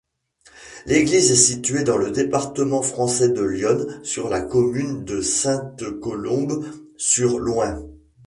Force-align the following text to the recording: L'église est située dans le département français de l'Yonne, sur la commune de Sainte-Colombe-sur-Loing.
L'église 0.87 1.29
est 1.29 1.35
située 1.35 1.83
dans 1.83 1.99
le 1.99 2.09
département 2.09 2.81
français 2.81 3.29
de 3.29 3.43
l'Yonne, 3.43 4.03
sur 4.03 4.29
la 4.29 4.41
commune 4.41 5.05
de 5.05 5.21
Sainte-Colombe-sur-Loing. 5.21 7.85